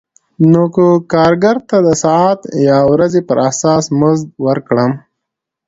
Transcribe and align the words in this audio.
نو 0.51 0.63
که 0.75 0.85
کارګر 1.11 1.57
ته 1.69 1.77
د 1.87 1.89
ساعت 2.03 2.39
یا 2.67 2.77
ورځې 2.91 3.21
پر 3.27 3.37
اساس 3.49 3.85
مزد 3.99 4.27
ورکړم 4.45 4.91